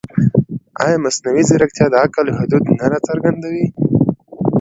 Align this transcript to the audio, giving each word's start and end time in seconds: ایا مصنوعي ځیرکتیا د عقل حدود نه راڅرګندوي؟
ایا 0.83 0.97
مصنوعي 1.05 1.43
ځیرکتیا 1.49 1.85
د 1.91 1.95
عقل 2.05 2.27
حدود 2.39 2.63
نه 2.79 2.85
راڅرګندوي؟ 2.91 3.65